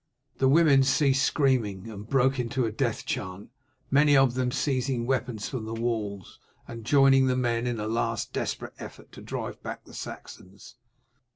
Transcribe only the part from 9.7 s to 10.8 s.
the Saxons.